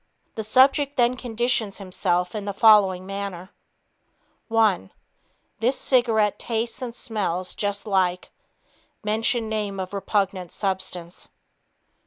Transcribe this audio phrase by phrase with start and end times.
[0.33, 3.51] The subject then conditions himself in the following manner:
[4.47, 4.89] One...
[5.59, 8.31] This cigarette tastes and smells just like
[9.03, 11.29] (mention name of repugnant substance).